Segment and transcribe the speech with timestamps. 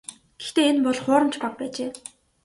[0.39, 1.91] Гэхдээ энэ бол хуурамч баг байжээ.